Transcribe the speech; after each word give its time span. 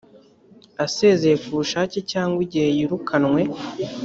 asezeye 0.85 1.35
ku 1.43 1.49
bushake 1.57 1.97
cyangwa 2.11 2.39
igihe 2.45 2.67
yirukanwe 2.75 3.41